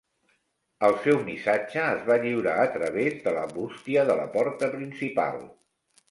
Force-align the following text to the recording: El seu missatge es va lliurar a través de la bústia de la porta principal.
El 0.85 0.95
seu 1.01 1.17
missatge 1.25 1.81
es 1.89 2.07
va 2.07 2.15
lliurar 2.23 2.55
a 2.61 2.65
través 2.77 3.19
de 3.25 3.33
la 3.35 3.43
bústia 3.51 4.05
de 4.13 4.15
la 4.21 4.25
porta 4.39 4.71
principal. 4.77 5.37